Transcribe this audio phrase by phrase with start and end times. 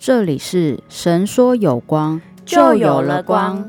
[0.00, 3.68] 这里是神说有光，就有了光。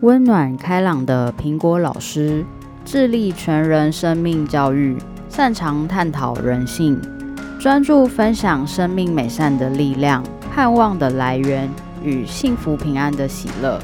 [0.00, 2.44] 温暖开朗的苹果老师，
[2.84, 4.98] 致力全人生命教育，
[5.30, 7.00] 擅长探讨人性，
[7.58, 10.22] 专注分享生命美善的力量、
[10.54, 11.66] 盼望的来源
[12.04, 13.80] 与幸福平安的喜乐。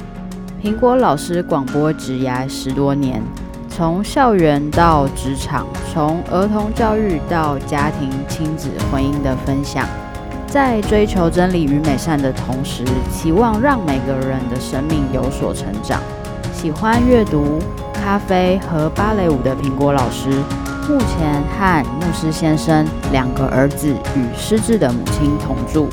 [0.63, 3.23] 苹果老师广播职涯十多年，
[3.67, 9.87] 从校园到职场，从儿童教育到家庭、亲子、婚姻的分享。
[10.55, 16.01] 在追求真理与美善的同时，期望让每个人的生命有所成长。
[16.53, 17.61] 喜欢阅读、
[17.93, 20.29] 咖啡和芭蕾舞的苹果老师，
[20.87, 25.89] 目前和牧师先生两个儿子与失智的母亲同住。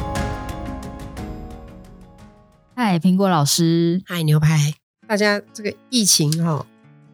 [2.77, 4.75] 嗨，苹果老师，嗨，牛排！
[5.09, 6.65] 大家这个疫情哈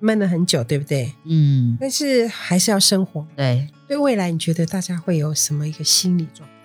[0.00, 1.14] 闷了很久，对不对？
[1.24, 3.26] 嗯，但是还是要生活。
[3.34, 6.57] 对，对未来，你觉得大家会有什么一个心理状态？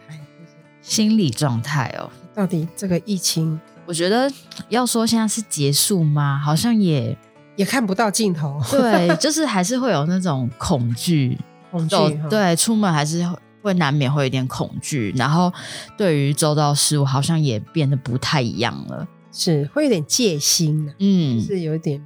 [0.84, 4.32] 心理状态哦，到底这个疫情，我觉得
[4.70, 6.38] 要说现在是结束吗？
[6.38, 7.18] 好像也
[7.56, 8.62] 也看不到尽头。
[8.70, 11.40] 对， 就是还是会有那种恐惧，
[11.72, 11.96] 恐惧。
[12.30, 13.26] 对，出门还是
[13.62, 15.52] 会难免会有点恐惧，然后
[15.98, 22.04] 对于周遭事物好像也变得不太一样了，是会有点戒心的，嗯，是有点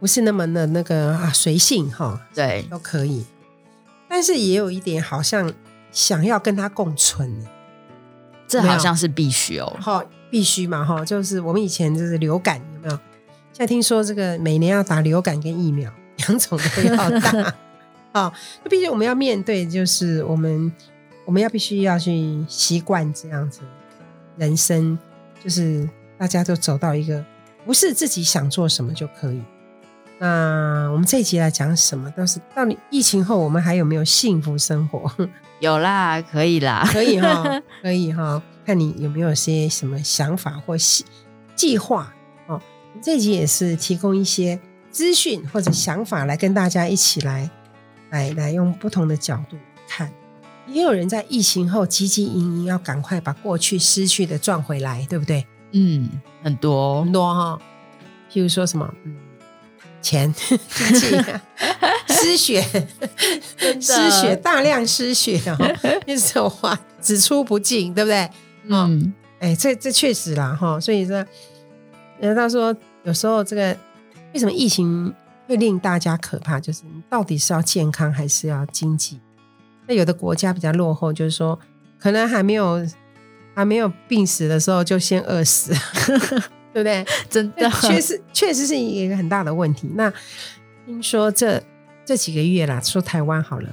[0.00, 3.26] 不是那么的那个啊随性哈，对，都可以，
[4.08, 5.52] 但是也有一点好像
[5.92, 7.46] 想要跟他共存。
[8.48, 12.98] 这好像是必须哦，哈，必须嘛，哈，就是我们以前就是流感有没有？
[13.52, 17.54] 现在听说这个每年要打流感跟疫苗，两种都要打，
[18.12, 18.32] 啊，
[18.64, 20.72] 那毕竟我们要面对，就是我们
[21.26, 23.60] 我们要必须要去习惯这样子
[24.36, 24.98] 人生，
[25.44, 27.24] 就是大家都走到一个
[27.66, 29.42] 不是自己想做什么就可以。
[30.20, 32.10] 那我们这一集来讲什么？
[32.10, 35.10] 都是到底疫情后我们还有没有幸福生活？
[35.60, 41.04] 有啦，可以啦，可以哈， 可以哈，看你有没有些什么想法或计
[41.54, 42.12] 计划
[42.46, 42.60] 哦。
[43.02, 44.58] 这集也是提供一些
[44.90, 47.50] 资讯或者想法来跟大家一起来
[48.10, 49.56] 来来用不同的角度
[49.88, 50.12] 看。
[50.66, 55.46] 也有人在疫情后汲汲营营，要赶快把过去失去的赚回来，对不对？
[55.72, 56.08] 嗯，
[56.42, 57.58] 很多很多哈。
[58.32, 59.16] 譬如说什么，嗯。
[60.08, 61.06] 钱经济
[62.08, 62.62] 失血，
[63.78, 68.30] 失血大量失血哦，那时候话只出不进，对不对？
[68.68, 71.22] 嗯，哎，这这确实啦哈，所以说，
[72.18, 72.74] 人家说
[73.04, 73.76] 有时候这个
[74.32, 75.14] 为什么疫情
[75.46, 79.20] 会令大家可怕，就是你到底是要健康还是要经济？
[79.86, 81.58] 那有的国家比较落后，就是说
[81.98, 82.86] 可能还没有
[83.54, 85.74] 还没有病死的时候就先饿死。
[86.72, 87.04] 对不对？
[87.28, 89.90] 真的，确实确实是一个很大的问题。
[89.94, 90.12] 那
[90.86, 91.62] 听说这
[92.04, 93.68] 这几个月啦，说台湾好了，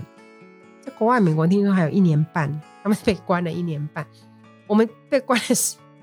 [0.81, 4.05] 在国外美国听说还有一年半，他们被关了一年半，
[4.67, 5.45] 我们被关了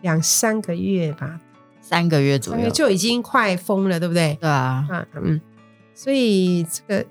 [0.01, 1.41] 两三个月吧，
[1.81, 4.37] 三个月左右就已经快疯了，对不对？
[4.41, 5.41] 对啊，啊嗯，
[5.95, 7.07] 所以这个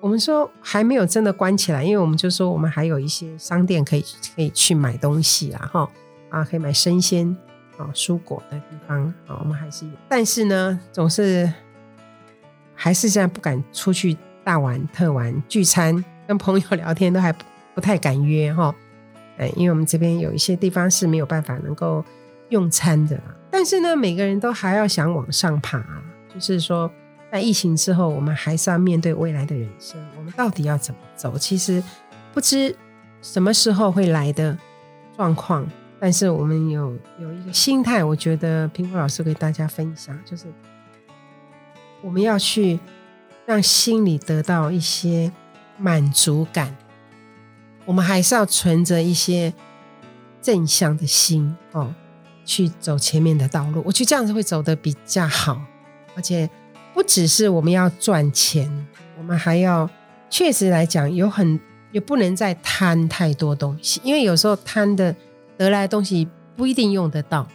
[0.00, 5.90] 我们说还没有真的关起来，因为我们就说我们还有一些商店可以可以去买东西啊，哈
[6.30, 7.36] 啊，可以买生鲜。
[7.80, 11.50] 啊，蔬果的地方啊，我们还是有，但是呢，总是
[12.74, 14.14] 还是现在不敢出去
[14.44, 17.42] 大玩特玩聚餐，跟朋友聊天都还不
[17.74, 18.74] 不太敢约哈。
[19.38, 22.04] 哎，因为我们这边有一些地方是没有办法能够
[22.50, 23.18] 用餐的，
[23.50, 25.82] 但是呢，每个人都还要想往上爬，
[26.34, 26.90] 就是说，
[27.32, 31.38] 在疫情之后，我们还是要面对未来的人生，我们到底要怎么走？
[31.38, 31.82] 其实
[32.34, 32.76] 不知
[33.22, 34.58] 什么时候会来的
[35.16, 35.66] 状况。
[36.02, 40.46] 但是我们有有一个心态，我觉得苹果老师给大家分享，就是
[42.00, 42.80] 我们要去
[43.44, 45.30] 让心里得到一些
[45.76, 46.74] 满足感，
[47.84, 49.52] 我们还是要存着一些
[50.40, 51.94] 正向的心哦，
[52.46, 53.82] 去走前面的道路。
[53.84, 55.60] 我觉得这样子会走得比较好，
[56.16, 56.48] 而且
[56.94, 58.86] 不只是我们要赚钱，
[59.18, 59.88] 我们还要
[60.30, 61.60] 确实来讲，有很
[61.92, 65.14] 也不能再贪太多东西，因为有时候贪的。
[65.60, 66.26] 得来的东西
[66.56, 67.46] 不一定用得到，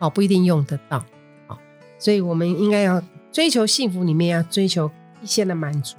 [0.00, 1.02] 哦，不一定用得到，
[1.46, 1.56] 哦，
[1.98, 3.02] 所以我们应该要
[3.32, 4.90] 追求幸福，里面要追求
[5.22, 5.96] 一些的满足。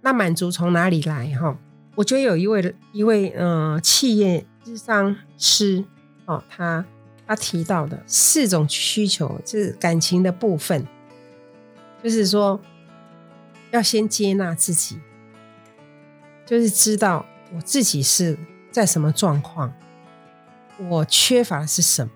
[0.00, 1.28] 那满足从哪里来？
[1.36, 1.56] 哈，
[1.94, 5.84] 我觉得有一位一位呃企业智商师
[6.24, 6.84] 哦，他
[7.24, 10.84] 他提到的四种需求就是感情的部分，
[12.02, 12.60] 就是说
[13.70, 14.98] 要先接纳自己，
[16.44, 17.24] 就是知道
[17.54, 18.36] 我自己是
[18.72, 19.72] 在什么状况。
[20.88, 22.10] 我缺乏的是什么？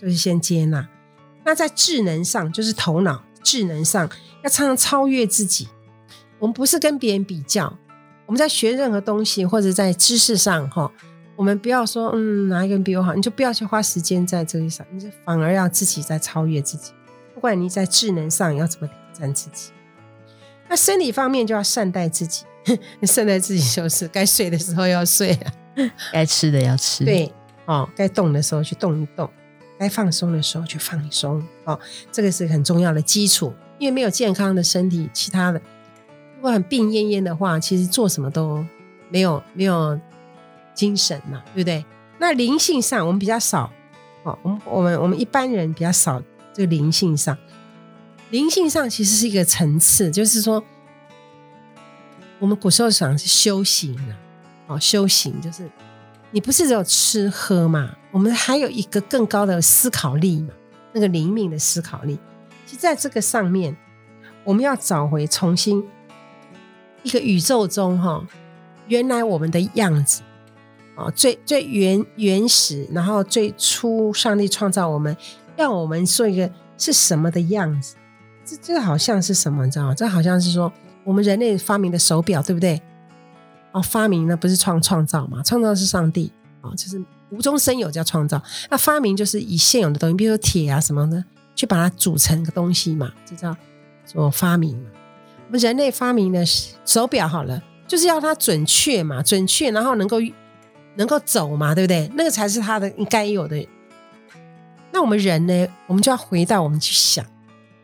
[0.00, 0.88] 就是先接纳。
[1.44, 4.08] 那在智能上，就是头脑智能上，
[4.42, 5.68] 要常常超越自己。
[6.38, 7.76] 我们不是跟别人比较。
[8.26, 10.90] 我们在学任何东西或者在知识上，哈，
[11.34, 16.92] 我们不要说嗯哪一个人比我好，你就不要去花时间在这里上，你就反而要自己在超越自己。
[17.34, 19.70] 不管你在智能上要怎么挑战自己，
[20.68, 22.44] 那生理方面就要善待自己。
[23.04, 25.52] 善待自己就是该睡的时候要睡啊，
[26.12, 27.02] 该吃的要吃。
[27.02, 27.32] 对，
[27.68, 29.30] 哦，该动的时候去动一动，
[29.78, 31.46] 该放松的时候去放松。
[31.64, 31.78] 哦，
[32.10, 33.52] 这个是很重要的基础。
[33.78, 35.60] 因为没有健康的身体，其他的
[36.36, 38.64] 如果很病恹恹的话，其实做什么都
[39.10, 40.00] 没有没有
[40.74, 41.84] 精神嘛，对不对？
[42.18, 43.70] 那灵性上我们比较少，
[44.24, 46.20] 哦，我们我们我们一般人比较少
[46.52, 47.36] 这个灵性上，
[48.30, 50.64] 灵性上其实是一个层次，就是说。
[52.40, 54.14] 我们古时候讲是修行啊，
[54.68, 55.68] 哦，修行就是
[56.30, 60.50] 你不是只有吃喝嘛，我们还有一个更高的思考力嘛，
[60.92, 62.18] 那个灵敏的思考力。
[62.66, 63.76] 其实在这个上面，
[64.44, 65.82] 我们要找回重新
[67.02, 68.22] 一个宇宙中哈，
[68.88, 70.22] 原来我们的样子
[70.94, 75.16] 啊，最最原原始，然后最初上帝创造我们，
[75.56, 77.96] 让我们做一个是什么的样子？
[78.44, 79.64] 这这好像是什么？
[79.64, 79.94] 你知道吗？
[79.94, 80.72] 这好像是说。
[81.04, 82.82] 我们人类发明的手表，对不对？
[83.78, 85.42] 哦，发明呢不是创创造嘛？
[85.42, 88.42] 创造是上帝啊，就是无中生有叫创造。
[88.70, 93.56] 那发明就是以现有的东西，比如说铁啊什么的，去把它组成个东西嘛，这叫
[94.04, 94.90] 做发明嘛。
[95.46, 96.44] 我们人类发明的
[96.84, 100.18] 手表好了，就是要它准确嘛，准确，然后能够
[100.96, 102.10] 能够走嘛，对不对？
[102.14, 103.66] 那个才是它的应该有的。
[104.92, 107.24] 那我们人呢，我们就要回到我们去想，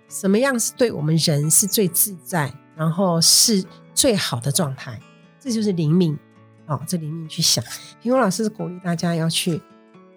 [0.08, 2.52] 什么样是对我们人是最自在。
[2.76, 3.64] 然后是
[3.94, 4.98] 最好的状态，
[5.44, 6.18] 这就是灵敏
[6.64, 6.80] 哦。
[6.86, 7.62] 这灵敏去想，
[8.02, 9.60] 苹果老师鼓励大家要去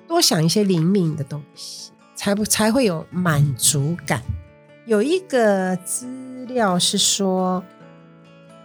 [0.08, 4.24] 多想一些灵敏的东西，才不才会有满足感。
[4.86, 7.62] 有一个资料是说，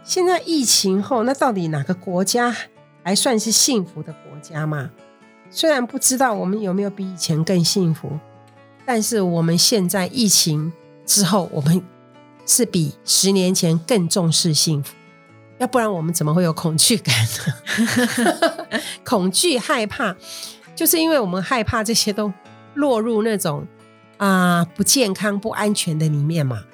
[0.05, 2.55] 现在疫情后，那到底哪个国家
[3.03, 4.93] 还算是幸福的国家吗？
[5.51, 8.17] 虽然不知道我们有没有比以前更幸福，
[8.87, 10.73] 但是我们现在疫情
[11.05, 11.83] 之后，我们。
[12.45, 14.93] 是比十年前更重视幸福，
[15.63, 18.81] 要不然我们怎么会有恐惧感呢？
[19.07, 20.17] 恐惧、害怕，
[20.75, 22.33] 就是因为我们害怕这些都
[22.75, 23.65] 落入那种
[24.17, 26.65] 啊不健康、不安全的里面嘛。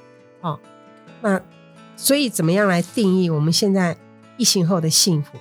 [0.40, 0.58] 哦，
[1.20, 1.38] 那
[1.96, 3.94] 所以怎么样来定义我们现在
[4.38, 5.32] 疫情后的幸福？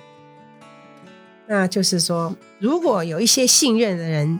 [1.46, 4.38] 那就是说，如果有一些信任的人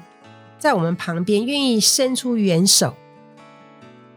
[0.58, 2.94] 在我们旁边，愿意伸出援手，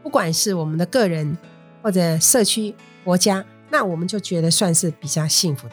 [0.03, 1.37] 不管是我们的个人。
[1.83, 5.67] 或者社区、国家，那我们就觉得算是比较幸福，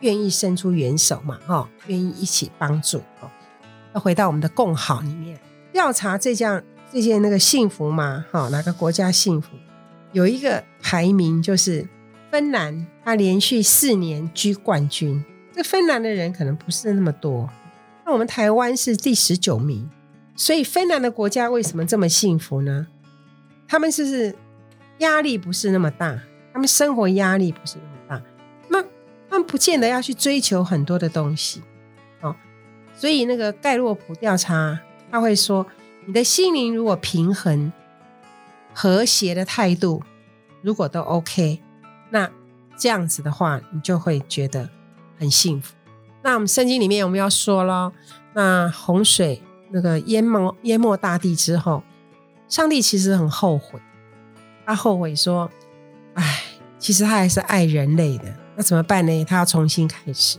[0.00, 3.28] 愿意伸出援手嘛，哈，愿意一起帮助，哦，
[3.94, 5.38] 要回到我们的共好里面，
[5.72, 9.48] 调查这件这件那个幸福嘛，哈，哪个国家幸福？
[10.12, 11.86] 有一个排名就是
[12.30, 15.24] 芬兰，它连续四年居冠军。
[15.52, 17.50] 这芬兰的人可能不是那么多，
[18.06, 19.90] 那我们台湾是第十九名，
[20.36, 22.86] 所以芬兰的国家为什么这么幸福呢？
[23.66, 24.34] 他们是不是？
[24.98, 26.20] 压力不是那么大，
[26.54, 28.22] 他们生活压力不是那么大，
[28.68, 28.80] 那
[29.28, 31.60] 他们不见得要去追求很多的东西
[32.22, 32.34] 哦。
[32.94, 34.80] 所以那个盖洛普调查，
[35.10, 35.66] 他会说，
[36.06, 37.72] 你的心灵如果平衡、
[38.72, 40.02] 和谐的态度，
[40.62, 41.60] 如果都 OK，
[42.10, 42.30] 那
[42.76, 44.70] 这样子的话，你就会觉得
[45.18, 45.74] 很幸福。
[46.22, 47.92] 那我们圣经里面我们要说了，
[48.32, 49.42] 那洪水
[49.72, 51.82] 那个淹没淹没大地之后，
[52.48, 53.80] 上帝其实很后悔。
[54.64, 55.50] 他后悔说
[56.14, 56.43] ：“哎，
[56.84, 58.24] 其实他还是爱人类的。
[58.54, 59.24] 那怎么办呢？
[59.24, 60.36] 他要重新开始。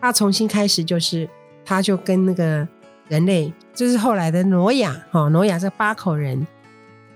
[0.00, 1.30] 他重新开始，就是
[1.64, 2.66] 他就跟那个
[3.06, 6.44] 人类，就是后来的挪亚，哈，挪亚这八口人，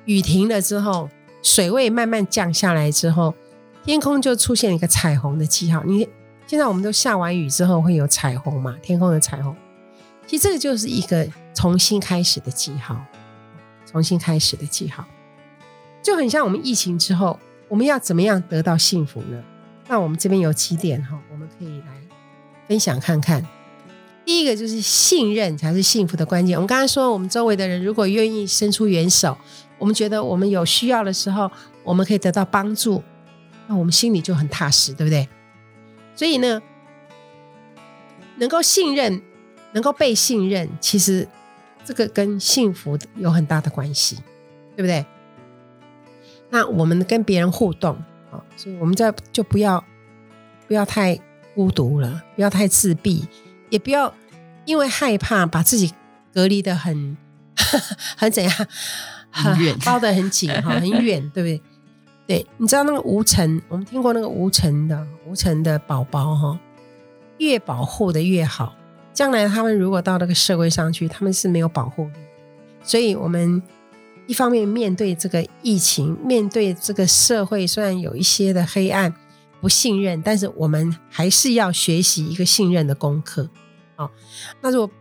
[0.05, 1.11] 雨停了之后，
[1.43, 3.35] 水位慢慢降下来之后，
[3.85, 5.83] 天空就出现一个彩虹的记号。
[5.83, 6.09] 你
[6.47, 8.77] 现在我们都下完雨之后会有彩虹嘛？
[8.81, 9.57] 天空的彩虹，
[10.29, 12.97] 其实这个就是一个重新开始的记号，
[13.85, 15.05] 重新开始的记号。”
[16.01, 17.37] 就很像我们疫情之后，
[17.71, 19.43] 我们要怎么样得到幸福呢？
[19.89, 21.87] 那我们这边有几点哈，我们可以来
[22.67, 23.47] 分享看看。
[24.25, 26.57] 第一个就是信任才是幸福的关键。
[26.57, 29.39] 我们刚才说，我们周围的人如果愿意伸出援手，
[29.79, 31.49] 我们觉得我们有需要的时候，
[31.85, 33.03] 我们可以得到帮助，
[33.69, 35.29] 那我们心里就很踏实，对不对？
[36.17, 36.61] 所以呢，
[38.39, 39.23] 能够信任，
[39.73, 41.27] 能够被信任，其实
[41.85, 44.17] 这个跟幸福有很大的关系，
[44.77, 45.07] 对不对？
[46.51, 47.95] 那我们跟别人互动
[48.31, 49.83] 啊，所以我们在就不要
[50.67, 51.19] 不要太
[51.55, 53.27] 孤独了，不要太自闭，
[53.71, 54.13] 也不要
[54.65, 55.93] 因为害怕把自己
[56.35, 57.17] 隔离的很
[58.17, 58.67] 很怎样，
[59.31, 61.63] 很远， 包的很紧哈，很远，对不对？
[62.27, 66.59] 对，你知道那个无尘，我们听过那个无尘的无尘的宝宝哈，
[67.39, 68.75] 越保护的越好。
[69.13, 72.13] 将来他们如果到那个社会上去，他们是没有保护力。
[72.83, 73.61] 所以，我们
[74.31, 79.13] 一方面面对这个疫情，面对这个社会，虽然有一些的黑暗、
[79.61, 83.51] 不信任，但是我们还是要学习一个信任的功课。
[83.97, 84.09] 好，
[84.61, 84.95] 那如果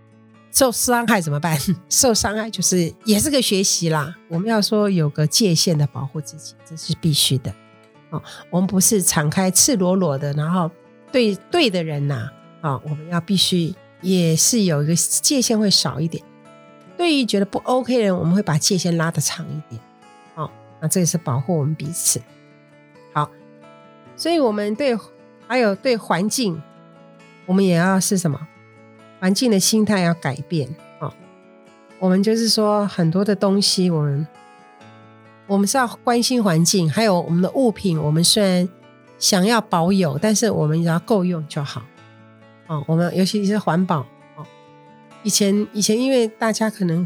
[0.51, 1.55] 受伤害怎么办？
[1.89, 4.15] 受伤害就是也是个学习啦。
[4.29, 7.53] 我们要说有个界限的保护自己，这是必须的。
[8.09, 8.19] 哦，
[8.49, 10.71] 我们不是敞开赤裸裸的，然后
[11.11, 12.27] 对对的人呐，
[12.61, 13.71] 啊，我们要必须
[14.01, 16.23] 也是有一个界限会少一点。
[16.99, 19.81] 对于觉得不 OK 的人，我们会把界限拉得长一点。
[20.35, 20.51] 哦，
[20.81, 22.21] 那这也是保护我们彼此。
[23.13, 23.31] 好，
[24.17, 24.93] 所以我们对
[25.47, 26.61] 还有对环境，
[27.45, 28.37] 我们也要是什么？
[29.21, 30.67] 环境的心态要改变
[30.99, 31.09] 啊！
[31.99, 34.27] 我们就是说，很多的东西，我们
[35.47, 37.97] 我们是要关心环境，还有我们的物品。
[37.97, 38.67] 我们虽然
[39.17, 41.81] 想要保有，但是我们只要够用就好。
[42.67, 44.05] 哦，我们尤其是环保。
[45.23, 47.05] 以前以前，因为大家可能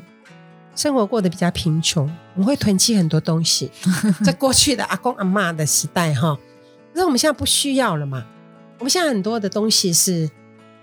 [0.76, 2.06] 生活过得比较贫穷，
[2.36, 3.72] 我们会囤积很多东西。
[4.24, 6.38] 在过去的阿公阿妈的时代，哈，
[6.94, 8.26] 可是我们现在不需要了嘛？
[8.80, 10.30] 我们现在很多的东西是。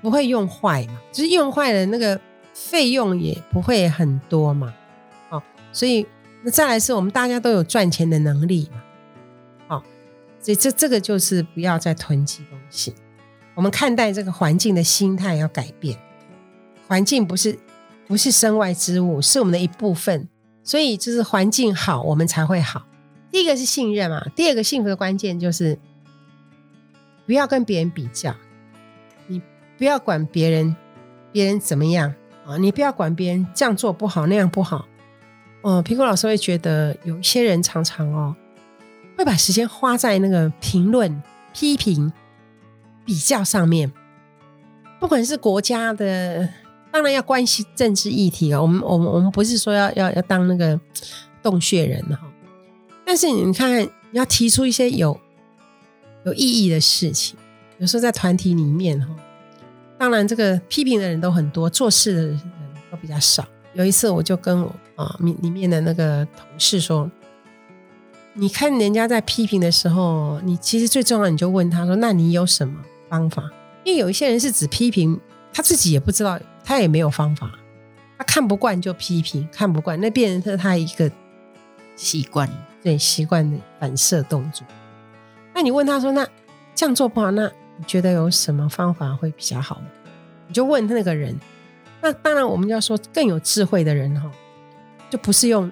[0.02, 0.98] 不会用坏嘛？
[1.12, 2.18] 就是用坏了，那个
[2.54, 4.72] 费用也不会很多嘛。
[5.28, 5.42] 哦，
[5.74, 6.06] 所以
[6.42, 8.82] 那再来是我们大家都有赚钱的能力嘛。
[9.68, 9.82] 哦，
[10.40, 12.94] 所以这这个就是不要再囤积东西。
[13.54, 15.98] 我们看待这个环境的心态要改变。
[16.90, 17.56] 环境不是
[18.08, 20.28] 不是身外之物，是我们的一部分。
[20.64, 22.84] 所以就是环境好，我们才会好。
[23.30, 25.78] 第一个是信任嘛，第二个幸福的关键就是
[27.26, 28.34] 不要跟别人比较。
[29.28, 29.40] 你
[29.78, 30.74] 不要管别人，
[31.30, 32.12] 别人怎么样
[32.44, 32.56] 啊？
[32.56, 34.88] 你不要管别人这样做不好那样不好。
[35.62, 38.34] 哦，苹果老师会觉得有一些人常常哦，
[39.16, 41.22] 会把时间花在那个评论、
[41.54, 42.12] 批评、
[43.04, 43.92] 比较上面。
[44.98, 46.48] 不管是国家的，
[46.92, 48.60] 当然要关心政治议题啊。
[48.60, 50.78] 我们、我们、我们不是说要要要当那个
[51.42, 52.20] 洞穴人哈。
[53.04, 55.18] 但是你看，你要提出一些有
[56.24, 57.36] 有意义的事情，
[57.78, 59.08] 有时候在团体里面哈。
[59.98, 62.40] 当然，这个批评的人都很多，做事的人
[62.90, 63.46] 都比较少。
[63.74, 67.10] 有一次，我就跟我啊里里面的那个同事说
[68.34, 73.50] ：“你看人家在批评的时候，你其实最重要，你就问他说：‘那你有什么方法？’
[73.84, 75.20] 因为有一些人是只批评，
[75.52, 76.38] 他自己也不知道，
[76.70, 77.50] 他也没有方法，
[78.16, 81.10] 他看不惯就批评，看不惯那变成他一个
[81.96, 82.48] 习惯，
[82.80, 84.64] 对习惯的反射动作。
[85.52, 86.24] 那你问他说：‘那
[86.72, 89.86] 这样做不好？’那你觉得有什么方法会比较好吗？
[90.46, 91.36] 你就问那个人。
[92.00, 94.30] 那当然，我们要说更有智慧的人哈，
[95.10, 95.68] 就不是用，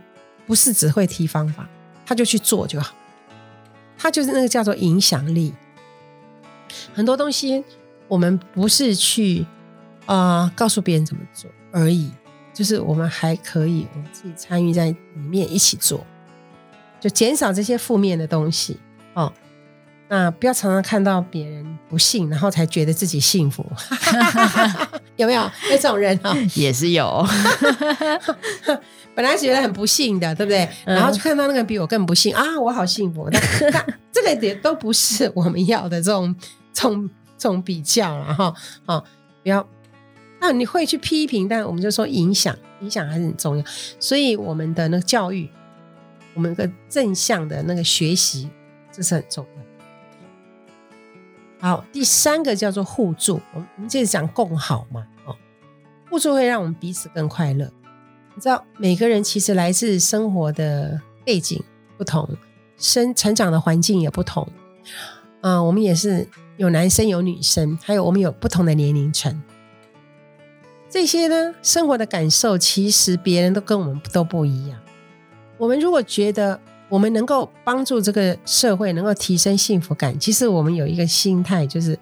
[0.49, 1.69] 不是只会提方法，
[2.05, 2.93] 他就去做就好。
[3.97, 5.55] 他就是那个叫做影响力。
[6.93, 7.62] 很多东西
[8.09, 9.47] 我们不是去
[10.09, 12.11] 啊告诉别人怎么做而已，
[12.55, 14.97] 就是我们还可以我们自己参与在里
[15.29, 16.05] 面一起做，
[16.99, 18.81] 就减少这些负面的东西
[19.12, 19.31] 哦。
[20.11, 23.62] 那不要常常看到别人不幸，然后才觉得自己幸福，
[25.17, 26.35] 有没有那种人啊？
[26.55, 27.23] 也是有，
[29.15, 30.67] 本来觉得很不幸的，对不对？
[30.87, 33.29] 然后就看到那个比我更不幸啊，我好幸福。
[33.31, 33.38] 那
[34.11, 36.35] 这个也都不是我们要的这种、
[36.73, 38.55] 这种、这种比较了哈。
[38.87, 39.05] 哦，
[39.43, 39.69] 不要。
[40.40, 43.64] 那你会去批评，但我们就说影响，影响还是很重要。
[43.99, 45.49] 所以我们的那个教育，
[46.35, 48.49] 我们个正向的那个学习，
[48.92, 49.59] 这是很重要。
[51.61, 55.35] 好，第三个叫做互助，我们我们接着讲共好嘛，哦，
[56.09, 57.68] 互助会让我们彼此更快乐。
[58.37, 61.61] 你知道，每个人其实来自生活的背景
[61.97, 62.37] 不同，
[62.76, 64.49] 生成长的环境也不同，
[65.40, 69.42] 嗯，我们也是有男生有女生，还有我们有不同的年龄层，
[70.90, 74.78] 这些呢，生活的感受其实别人都跟我们都不一样。
[75.59, 80.18] 我们如果觉得，我们能够帮助这个社会，能够提升幸福感。
[80.18, 81.99] 其实我们有一个心态，就是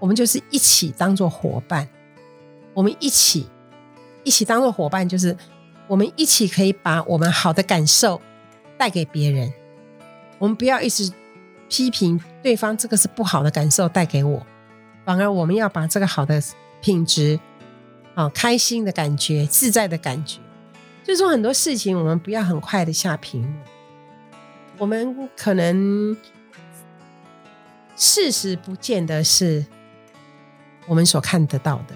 [0.00, 1.88] 我们就是一起当做伙伴。
[2.74, 3.46] 我们一起
[4.24, 5.36] 一起当做伙伴，就是
[5.86, 8.20] 我们一起可以把我们好的感受
[8.76, 9.52] 带给别人。
[10.38, 11.12] 我们不要一直
[11.68, 14.44] 批评对方，这个是不好的感受带给我，
[15.04, 16.42] 反而我们要把这个好的
[16.80, 17.38] 品质，
[18.20, 20.40] 啊，开心的感觉、自在的感觉，
[21.02, 23.54] 就是说很多事情，我们不要很快的下评论。
[24.76, 26.14] 我们可能
[27.96, 29.64] 事实不见得是
[30.86, 31.94] 我们所看得到的。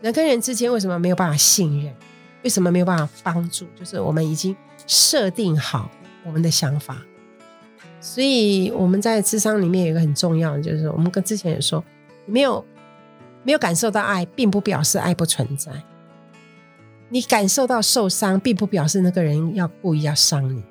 [0.00, 1.94] 人跟人之间为什么没有办法信任？
[2.42, 3.66] 为什么没有办法帮助？
[3.76, 4.54] 就是我们已经
[4.86, 5.88] 设定好
[6.24, 6.98] 我们的想法。
[8.00, 11.82] 所以我们在智商里面有一个很重要的，就是我们跟之前也说，
[12.26, 12.64] 没有
[13.44, 15.70] 没有感受到爱，并不表示爱不存在。
[17.10, 20.64] 你感受到受伤，并不表示那个人要故意要伤你。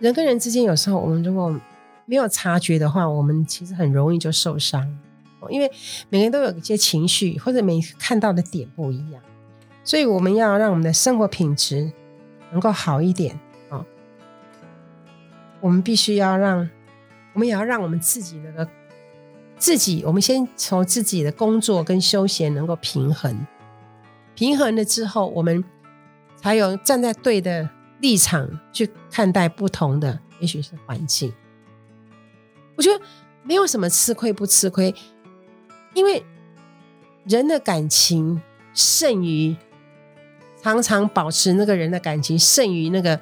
[0.00, 1.54] 人跟人之间，有时候我们如果
[2.06, 4.98] 没有察觉的话，我们其实很容易就受伤。
[5.50, 5.68] 因为
[6.08, 9.20] 每个人都有一些情绪，或者每看到的点不一样，
[9.82, 11.90] 所以我们要让我们的生活品质
[12.52, 13.36] 能够好一点
[13.68, 13.84] 啊。
[15.60, 16.70] 我们必须要让，
[17.32, 18.68] 我们也要让我们自己的
[19.62, 23.46] 自己，我们先从自己的工作跟休闲能够平衡。
[24.34, 25.62] 平衡了之后，我们
[26.34, 31.32] 才有站在对的立场去看待不同的，也许是环境。
[32.74, 33.04] 我觉得
[33.44, 34.92] 没有什么吃亏不吃亏，
[35.94, 36.24] 因为
[37.22, 38.42] 人的感情
[38.74, 39.54] 胜于
[40.60, 43.20] 常常保持那个人的感情胜于那个，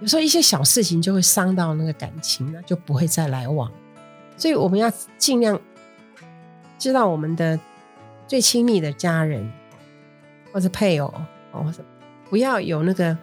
[0.00, 3.70] 有时候一些小事情就会伤到那个感情，那就不会再来往。
[4.36, 5.60] 所以我们要尽量
[6.78, 7.58] 知道我们的
[8.26, 9.50] 最亲密的家人。
[10.52, 11.12] 或者配偶
[11.52, 11.84] 哦，或者
[12.30, 13.14] 不要有那个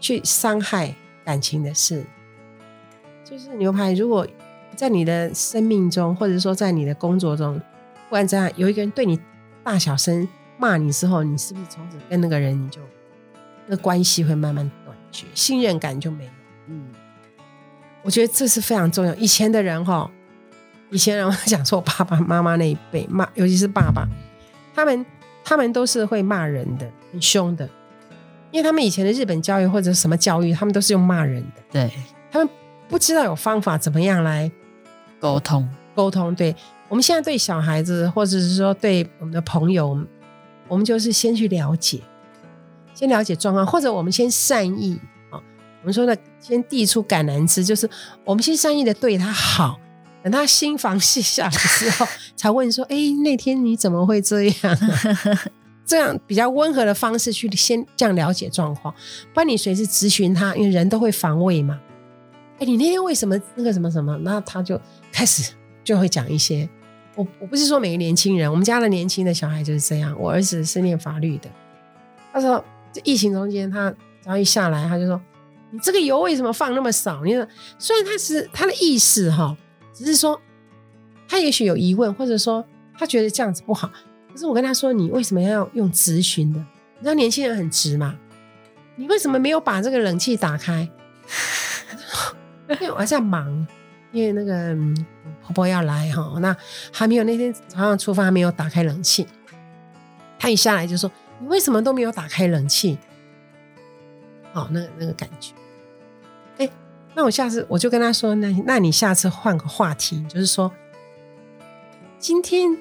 [0.00, 0.92] 去伤害
[1.24, 2.04] 感情的事。
[3.22, 4.26] 就是牛排，如果
[4.74, 9.16] 在你的生命中，或者说在你的工作中，不管怎样，有一个人对你
[9.62, 10.26] 大小声
[10.58, 12.80] 骂你之后，你是不是从此跟那个人你就
[13.68, 16.30] 那关系会慢慢断绝，信任感就没有？
[16.66, 16.88] 嗯，
[18.02, 19.14] 我觉得这是非常重要。
[19.14, 20.10] 以前的人哈，
[20.90, 24.08] 以前人讲说爸爸妈妈那一辈骂，尤其是爸爸，
[24.74, 25.04] 他们。
[25.48, 27.64] 他们都是会骂人的，很凶的，
[28.50, 31.62] 因为他们以前的日本教育或者什么教育，他们都是用骂人的。
[31.70, 31.88] 对，
[32.32, 32.48] 他们
[32.88, 34.50] 不知道有方法怎么样来
[35.20, 36.34] 沟通沟通。
[36.34, 36.52] 对
[36.88, 39.96] 我们现在对小孩子，或者是说对我们的朋友，
[40.66, 42.00] 我们就是先去了解，
[42.92, 44.98] 先了解状况，或者我们先善意
[45.30, 45.38] 啊，
[45.82, 47.88] 我们说的先递出橄榄枝，就是
[48.24, 49.78] 我们先善意的对他好。
[50.26, 52.04] 等他心房卸下的时候，
[52.34, 54.78] 才问说：“哎，那天你怎么会这样？”
[55.86, 58.92] 这样比较温和的方式去先这样了解状况，
[59.32, 61.78] 不然你随时咨询他，因为人都会防卫嘛。
[62.58, 64.16] 哎，你那天为什么那个什么什么？
[64.22, 64.80] 那他就
[65.12, 65.52] 开始
[65.84, 66.68] 就会讲一些。
[67.14, 70.12] 我我不是说每个年轻人，我们家的年轻的小孩就是这样。
[70.18, 71.48] 我儿子是念法律的，
[72.32, 75.22] 他说这疫情中间，他只要一下来，他就说
[75.70, 77.46] ：“你这个油为什么放那么少？”你说，
[77.78, 79.56] 虽然他是他的意思哈。
[79.96, 80.38] 只是说，
[81.26, 82.62] 他也许有疑问，或者说
[82.98, 83.90] 他觉得这样子不好。
[84.30, 86.58] 可是我跟他说：“你为什么要用直询的？
[86.98, 88.14] 你知道年轻人很直嘛？
[88.96, 90.86] 你为什么没有把这个冷气打开？”
[92.68, 93.66] 因为我还在忙，
[94.12, 94.76] 因为那个
[95.42, 96.54] 婆婆要来哈，那
[96.92, 99.26] 还没有那天早上出发，还没有打开冷气。
[100.38, 102.98] 他一下来就说：“你为什么都没有打开冷气？”
[104.52, 105.54] 哦，那个那个感觉。
[107.16, 110.70] 那我下次我就跟他说，那那你下次换个话题，就是说，
[112.18, 112.76] 今天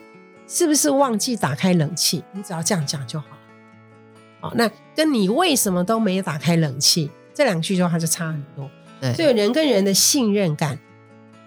[0.45, 2.21] 是不是忘记打开冷气？
[2.33, 3.37] 你只要这样讲就好了。
[4.41, 8.69] 好，那跟你为什么都没有打开冷气这两句话就差很多。
[8.99, 10.77] 对，所以人跟人的信任感，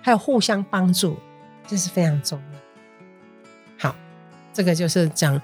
[0.01, 1.19] 还有互相帮助，
[1.67, 3.91] 这是非常重要。
[3.91, 3.95] 好，
[4.55, 5.39] 这个就是讲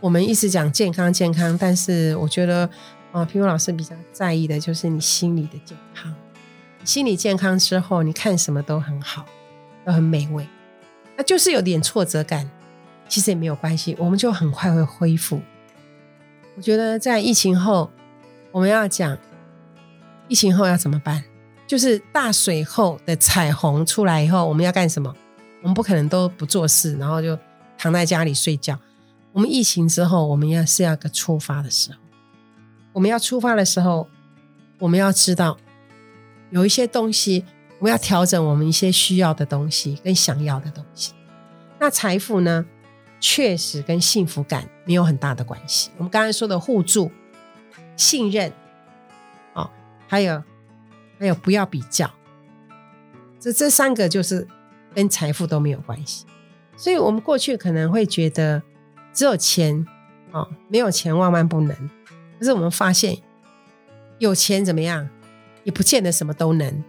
[0.00, 2.68] 我们一直讲健康健康，但是我觉得
[3.10, 6.14] 啊，平如老师比较在意的就是你心理的健康。
[6.84, 9.24] 心理健康之后，你看什么都很好，
[9.84, 10.46] 都很美味。
[11.16, 12.48] 那就是有点挫折感，
[13.08, 15.40] 其实也没有关系，我们就很快会恢复。
[16.56, 17.90] 我觉得在疫情后，
[18.52, 19.16] 我们要讲
[20.28, 21.24] 疫情后要怎么办？
[21.66, 25.14] 就是大水后的彩虹出来以后，我们要干什么？
[25.62, 27.38] 我们不可能都不做事，然后就
[27.78, 28.78] 躺在家里睡觉。
[29.32, 31.98] 我们疫情之后，我们要是要个出发的时候，
[32.92, 34.06] 我们要出发的时候，
[34.78, 35.56] 我们要知道。
[36.54, 37.44] 有一些东西，
[37.80, 41.12] 我们要调整我们一些需要的东西跟想要的东西。
[41.80, 42.64] 那财富呢，
[43.18, 45.90] 确实跟幸福感没有很大的关系。
[45.96, 47.10] 我们刚才说的互助、
[47.96, 48.52] 信任，
[49.54, 49.68] 哦，
[50.06, 50.40] 还有
[51.18, 52.08] 还有不要比较，
[53.40, 54.46] 这这三个就是
[54.94, 56.24] 跟财富都没有关系。
[56.76, 58.62] 所以我们过去可能会觉得
[59.12, 59.84] 只有钱，
[60.30, 61.76] 哦，没有钱万万不能。
[62.38, 63.18] 可是我们发现，
[64.18, 65.08] 有钱怎么样？
[65.64, 66.84] 也不见得什么都能。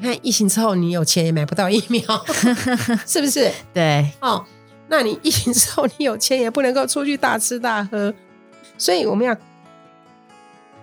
[0.00, 2.02] 你看疫情之后，你有钱也买不到疫苗，
[3.04, 3.50] 是不是？
[3.74, 4.12] 对。
[4.20, 4.44] 哦，
[4.88, 8.14] 那你疫情之后，你有钱也不能够出去大吃大喝。
[8.76, 9.36] 所以我们要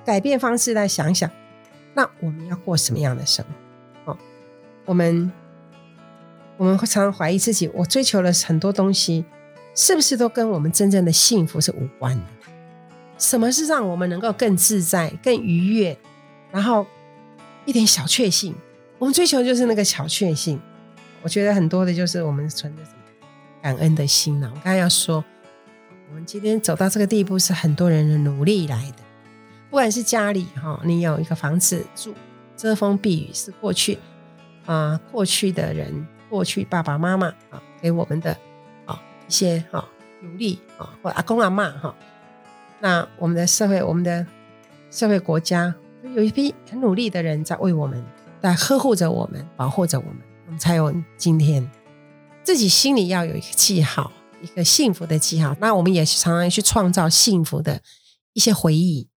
[0.04, 1.30] 改变方式来想想，
[1.94, 3.46] 那我们要过什么样的生
[4.04, 4.12] 活？
[4.12, 4.18] 哦，
[4.84, 5.32] 我们
[6.58, 9.24] 我们会常常怀疑自己，我追求了很多东西，
[9.74, 12.26] 是不是都跟我们真正的幸福是无关的？
[13.18, 15.98] 什么是让我们能够更自在、更愉悦，
[16.52, 16.86] 然后？
[17.66, 18.56] 一点小确幸，
[18.98, 20.60] 我们追求就是那个小确幸。
[21.22, 22.98] 我觉得很多的就是我们存着什么
[23.62, 24.52] 感恩的心呢。
[24.54, 25.26] 我刚才要说，
[26.10, 28.98] 我们今天走到这个地步，是很多人的努力来的。
[29.72, 32.14] 不管是家里哈，你有一个房子住，
[32.56, 33.98] 遮风避雨，是过去
[34.68, 38.38] 啊，过去的人，过去爸爸妈妈啊给我们的
[38.86, 39.84] 啊一些哈
[40.22, 41.96] 努力啊，或阿公阿妈哈。
[42.80, 44.26] 那我们的社会，我们的
[44.92, 45.74] 社会国家，
[46.16, 48.02] 有一批很努力的人在为我们，
[48.42, 51.70] 在呵护着我们，保护着我们，我们才有今天。
[52.42, 54.10] 自己心里要有一个记号，
[54.42, 55.54] 一个幸福的记号。
[55.60, 57.82] 那我们也常常去创造幸福的
[58.32, 59.10] 一些回忆，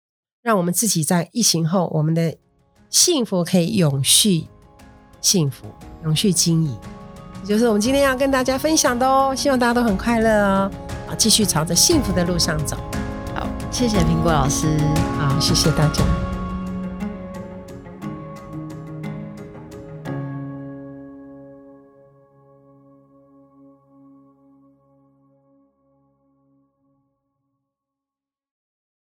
[0.41, 2.35] 让我们自己在疫情后，我们的
[2.89, 4.45] 幸福可以永续
[5.21, 5.67] 幸福，
[6.03, 6.75] 永续经营。
[7.43, 9.35] 也就是我们今天要跟大家分享的哦。
[9.35, 10.71] 希望大家都很快乐哦，
[11.07, 12.75] 啊，继续朝着幸福的路上走。
[13.35, 14.65] 好，谢谢苹果老师，
[15.19, 16.26] 好，谢谢大家。